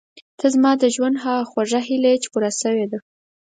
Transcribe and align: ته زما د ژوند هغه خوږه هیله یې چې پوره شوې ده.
ته 0.39 0.45
زما 0.55 0.71
د 0.81 0.83
ژوند 0.95 1.15
هغه 1.23 1.43
خوږه 1.49 1.79
هیله 1.87 2.09
یې 2.11 2.17
چې 2.23 2.27
پوره 2.33 2.51
شوې 2.61 2.85
ده. 2.91 2.99